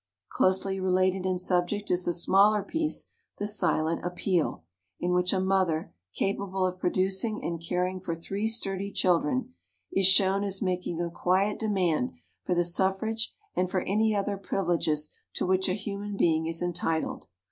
[0.31, 4.63] Closely related in subject is the smaller piece, "The Silent Appeal,"
[4.99, 9.53] in which a mother capable of producing and caring for three sturdy children
[9.91, 15.11] is shown as making a quiet demand for the suffrage and for any other privileges
[15.35, 17.27] to which a human being is entitled.